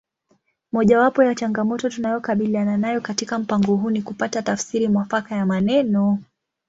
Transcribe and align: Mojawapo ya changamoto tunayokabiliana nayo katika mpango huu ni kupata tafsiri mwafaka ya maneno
Mojawapo 0.71 1.23
ya 1.23 1.35
changamoto 1.35 1.89
tunayokabiliana 1.89 2.77
nayo 2.77 3.01
katika 3.01 3.39
mpango 3.39 3.75
huu 3.75 3.89
ni 3.89 4.01
kupata 4.01 4.41
tafsiri 4.41 4.87
mwafaka 4.87 5.35
ya 5.35 5.45
maneno 5.45 6.19